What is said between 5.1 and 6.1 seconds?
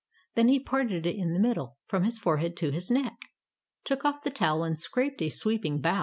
a sweeping bow.